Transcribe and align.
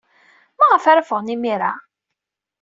Maɣef 0.57 0.83
ara 0.91 1.05
ffɣen 1.07 1.33
imir-a? 1.35 1.71